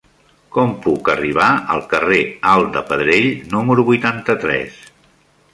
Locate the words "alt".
2.53-2.73